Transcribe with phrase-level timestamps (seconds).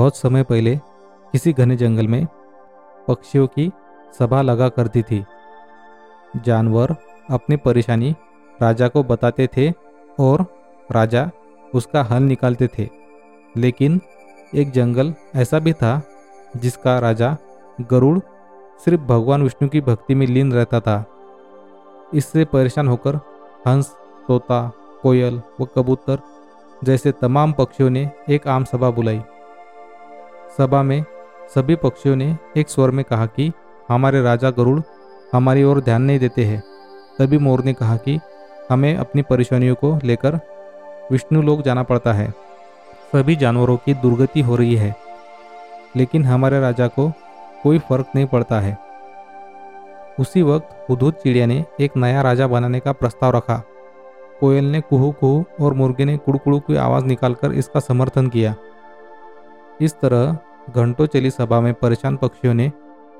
[0.00, 0.76] बहुत समय पहले
[1.32, 2.26] किसी घने जंगल में
[3.08, 3.72] पक्षियों की
[4.18, 5.24] सभा लगा करती थी।
[6.36, 6.96] जानवर
[7.30, 8.16] अपनी परेशानी
[8.62, 9.72] राजा को बताते थे
[10.20, 10.46] और
[10.92, 11.30] राजा
[11.74, 12.88] उसका हल निकालते थे।
[13.56, 14.00] लेकिन
[14.54, 16.02] एक जंगल ऐसा भी था
[16.56, 17.36] जिसका राजा
[17.80, 18.18] गरुड़
[18.84, 21.04] सिर्फ़ भगवान विष्णु की भक्ति में लीन रहता था।
[22.14, 23.16] इससे परेशान होकर
[23.66, 23.96] हंस,
[24.28, 24.72] तोता,
[25.02, 26.18] कोयल व कबूतर
[26.84, 29.22] जैसे तमाम पक्षियों ने एक आम सभा बुलाई।
[30.58, 31.04] सभा में
[31.54, 33.52] सभी पक्षियों ने एक स्वर में कहा कि
[33.88, 34.80] हमारे राजा गरुड़
[35.32, 36.62] हमारी ओर ध्यान नहीं देते हैं।
[37.18, 38.18] तभी मोर ने कहा कि
[38.70, 40.38] हमें अपनी परेशानियों को लेकर
[41.12, 42.30] विष्णु लोग जाना पड़ता है।
[43.12, 44.94] सभी जानवरों की दुर्गति हो रही है,
[45.96, 47.10] लेकिन हमारे राजा को
[47.62, 48.76] कोई फ़र्क नहीं पड़ता है।
[50.18, 53.62] उसी वक्त हुदूद चिड़िया ने एक नया राजा बनाने का प्रस्ताव रखा।
[54.40, 58.54] कोयल ने कुहू कुहू और मुर्गे ने कुड़कुड़ू की आवाज़ निकालकर इसका समर्थन किया।
[59.80, 60.36] इस तरह
[60.76, 62.72] घंटों चली सभा में परेशान पक्षियों ने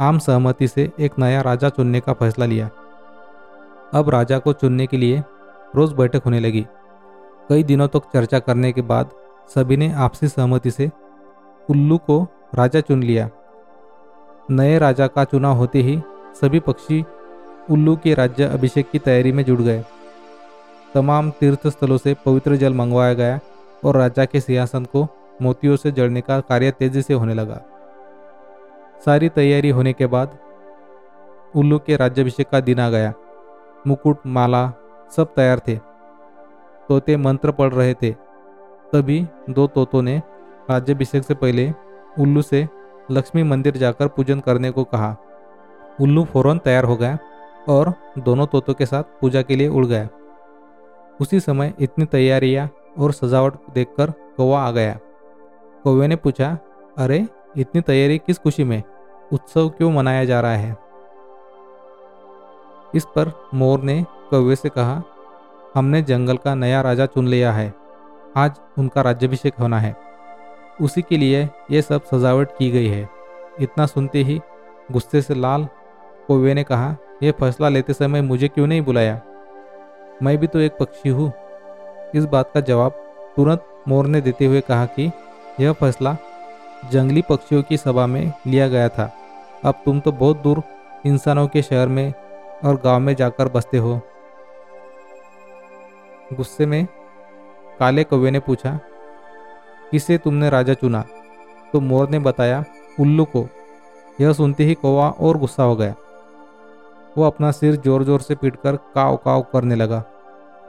[0.00, 2.70] आम सहमति से एक नया राजा चुनने का फैसला लिया।
[3.94, 5.22] अब राजा को चुनने के लिए
[5.76, 6.66] रोज बैठक होने लगी।
[7.48, 9.10] कई दिनों तक तो चर्चा करने के बाद
[9.54, 10.90] सभी ने आपसी सहमति से
[11.70, 13.28] उल्लू को राजा चुन लिया।
[14.50, 16.02] नए राजा का चुनाव होते ही
[16.40, 17.04] सभी पक्षी
[17.70, 19.84] उल्लू के राज्य अभिषेक की तैयारी में जुट गए।
[20.94, 23.40] तमाम तीर्थ स्थलों से पवित्र जल मंगवाया गया
[23.84, 25.06] और राजा के सिंहासन को
[25.42, 27.60] मोतियों से जड़ने का कार्य तेज़ी से होने लगा।
[29.04, 30.38] सारी तैयारी होने के बाद
[31.56, 33.12] उल्लू के राज्याभिषेक का दिन आ गया।
[33.86, 34.72] मुकुट, माला
[35.16, 35.76] सब तैयार थे।
[36.88, 38.10] तोते मंत्र पढ़ रहे थे।
[38.92, 40.22] तभी दो तोतों ने
[40.70, 41.70] राज्याभिषेक से पहले
[42.18, 42.66] उल्लू से
[43.10, 45.16] लक्ष्मी मंदिर जाकर पूजन करने को कहा।
[46.00, 47.18] उल्लू फ़ौरन तैयार हो गया
[47.68, 50.08] और दोनों तोतों के साथ पूजा के लिए उड़ गया
[51.20, 54.98] उसी समय इतनी तैयारियाँ और सजावट देखकर कौवा आ गया।
[55.86, 56.58] कौवे ने पूछा,
[56.98, 58.82] अरे, इतनी तैयारी किस खुशी में?
[59.32, 60.76] उत्सव क्यों मनाया जा रहा है?
[62.94, 65.02] इस पर मोर ने कौवे से कहा,
[65.74, 67.74] हमने जंगल का नया राजा चुन लिया है।
[68.36, 69.96] आज उनका राज्यभिषेक होना है।
[70.82, 73.08] उसी के लिए यह सब सजावट की गई है।
[73.60, 74.40] इतना सुनते ही
[74.92, 75.68] गुस्से से लाल
[76.28, 79.20] कौवे ने कहा यह फैसला लेते समय मुझे क्यों नहीं बुलाया?
[80.22, 81.32] मैं भी तो एक पक्षी हूँ।
[82.14, 82.90] इस बात का जवाब
[83.36, 85.10] तुरंत मोर ने देते हुए कहा कि
[85.60, 86.16] यह फैसला
[86.90, 89.12] जंगली पक्षियों की सभा में लिया गया था।
[89.64, 90.62] अब तुम तो बहुत दूर
[91.06, 92.12] इंसानों के शहर में
[92.64, 94.00] और गाँव में जाकर बसते हो।
[96.32, 96.86] गुस्से में
[97.78, 98.78] काले कौवे ने पूछा,
[99.90, 101.04] किसे तुमने राजा चुना?
[101.72, 102.64] तो मोर ने बताया,
[103.00, 103.48] उल्लू को।
[104.20, 105.94] यह सुनते ही कौवा और गुस्सा हो गया।
[107.18, 110.04] वो अपना सिर ज़ोर ज़ोर से पीटकर काव काव करने लगा।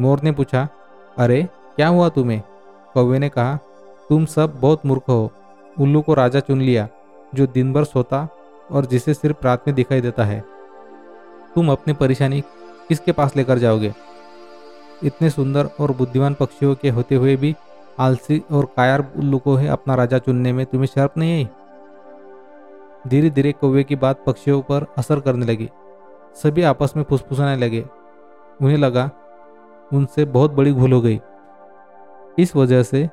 [0.00, 0.68] मोर ने पूछा,
[1.18, 1.42] अरे,
[1.76, 2.42] क्या हुआ तुम्हें?
[2.94, 3.58] कौवे ने कहा
[4.08, 5.30] तुम सब बहुत मूर्ख हो।
[5.80, 6.88] उल्लू को राजा चुन लिया,
[7.34, 8.28] जो दिन भर सोता
[8.70, 10.44] और जिसे सिर्फ़ रात में दिखाई देता है।
[11.54, 12.40] तुम अपनी परेशानी
[12.88, 13.94] किसके पास लेकर जाओगे?
[15.04, 17.54] इतने सुंदर और बुद्धिमान पक्षियों के होते हुए भी
[17.98, 21.48] आलसी और कायर उल्लू को है अपना राजा चुनने में तुम्हें शर्त नहीं आई?
[23.06, 25.70] धीरे धीरे कौवे की बात पक्षियों पर असर करने लगी।
[26.34, 27.84] सभी आपस में फुसफुसाने लगे।
[28.62, 29.10] उन्हें लगा,
[29.92, 31.20] उनसे बहुत बड़ी भूल हो गई।
[32.38, 33.10] इस वजह से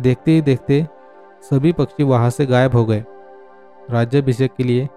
[0.00, 0.86] देखते ही देखते
[1.42, 3.04] सभी पक्षी वहाँ से गायब हो गए।
[3.90, 4.88] राज्याभिषेक के लिए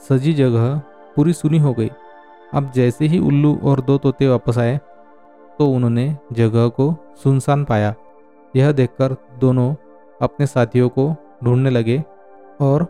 [0.00, 0.76] सजी जगह
[1.16, 1.90] पूरी सुनी हो गई।
[2.54, 4.78] अब जैसे ही उल्लू और दो तोते वापस आए
[5.58, 7.94] तो उन्होंने जगह को सुनसान पाया।
[8.54, 9.74] यह देखकर दोनों
[10.20, 12.02] अपने साथियों को ढूँढने लगे
[12.60, 12.86] और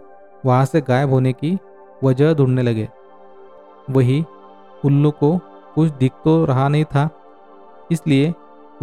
[0.46, 1.58] वहाँ से गायब होने की
[2.04, 2.88] वजह ढूँढने लगे।
[3.90, 4.24] वही
[4.84, 5.36] उल्लू को
[5.74, 7.08] कुछ दिख तो रहा नहीं था,
[7.90, 8.32] इसलिए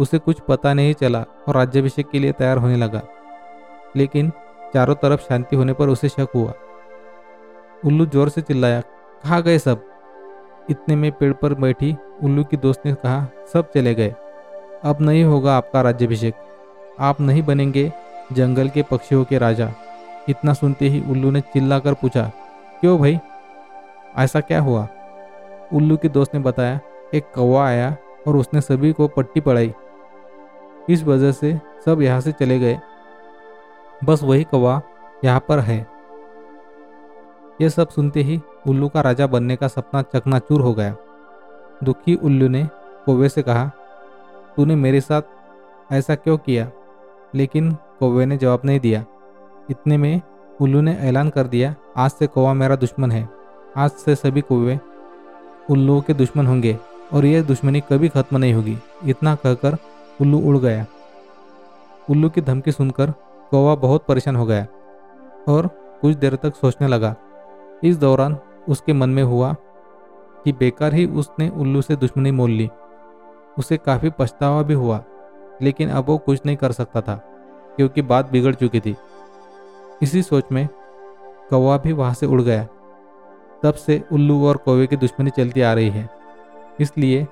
[0.00, 3.02] उसे कुछ पता नहीं चला और राज्याभिषेक के लिए तैयार होने लगा।
[3.96, 4.30] लेकिन
[4.74, 6.52] चारों तरफ़ शांति होने पर उसे शक हुआ।
[7.84, 9.84] उल्लू ज़ोर से चिल्लाया, कहा गए सब?
[10.70, 14.14] इतने में पेड़ पर बैठी उल्लू की दोस्त ने कहा, सब चले गए।
[14.84, 16.34] अब नहीं होगा आपका राज्याभिषेक।
[17.00, 17.92] आप नहीं बनेंगे
[18.32, 19.70] जंगल के पक्षियों के राजा।
[20.28, 22.30] इतना सुनते ही उल्लू ने चिल्लाकर पूछा,
[22.80, 23.18] क्यों भाई?
[24.18, 24.86] ऐसा क्या हुआ?
[25.72, 26.80] उल्लू के दोस्त ने बताया,
[27.14, 27.96] एक कौवा आया
[28.26, 29.72] और उसने सभी को पट्टी पड़ाई
[30.88, 32.80] इस वजह से सब यहाँ से चले गए।
[34.04, 34.80] बस वही कौवा
[35.24, 35.86] यहाँ पर है।
[37.60, 40.96] यह सब सुनते ही उल्लू का राजा बनने का सपना चकनाचूर हो गया।
[41.84, 42.68] दुखी उल्लू ने
[43.06, 43.70] कौवे से कहा,
[44.56, 45.22] तूने मेरे साथ
[45.92, 46.70] ऐसा क्यों किया?
[47.34, 49.04] लेकिन कौवे ने जवाब नहीं दिया।
[49.70, 50.20] इतने में
[50.60, 53.28] उल्लू ने ऐलान कर दिया, आज से कौवा मेरा दुश्मन है।
[53.76, 54.78] आज से सभी कौवे
[55.70, 56.76] उल्लुओं के दुश्मन होंगे
[57.12, 59.76] और यह दुश्मनी कभी खत्म नहीं होगी। इतना कहकर
[60.20, 60.86] उल्लू उड़ गया।
[62.08, 63.10] उल्लू की धमकी सुनकर
[63.52, 64.66] कौवा बहुत परेशान हो गया
[65.48, 65.66] और
[66.02, 67.14] कुछ देर तक सोचने लगा।
[67.84, 68.36] इस दौरान
[68.68, 69.52] उसके मन में हुआ
[70.44, 72.68] कि बेकार ही उसने उल्लू से दुश्मनी मोल ली।
[73.58, 75.02] उसे काफ़ी पछतावा भी हुआ,
[75.62, 77.14] लेकिन अब वो कुछ नहीं कर सकता था,
[77.76, 78.94] क्योंकि बात बिगड़ चुकी थी।
[80.02, 80.68] इसी सोच में
[81.50, 82.66] कौवा भी वहाँ से उड़ गया।
[83.62, 86.08] तब से उल्लू और कौवे की दुश्मनी चलती आ रही है,
[86.80, 87.26] इसलिए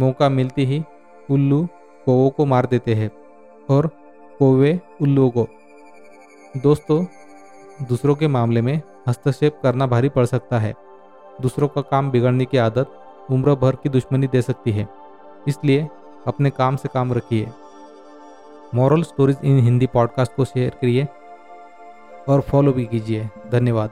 [0.00, 0.82] मौका मिलती ही
[1.28, 1.66] उल्लू
[2.06, 3.10] कौवों को मार देते हैं
[3.70, 3.86] और
[4.38, 5.48] कौवे उल्लुओं को
[6.56, 7.04] दोस्तों,
[7.82, 10.74] दूसरों के मामले में हस्तक्षेप करना भारी पड़ सकता है।
[11.40, 12.90] दूसरों का काम बिगड़ने की आदत
[13.30, 14.88] उम्र भर की दुश्मनी दे सकती है।
[15.48, 15.88] इसलिए
[16.26, 17.48] अपने काम से काम रखिए।
[18.74, 21.08] Moral stories in Hindi podcast को शेयर करिए
[22.28, 23.90] और फॉलो भी कीजिए। धन्यवाद।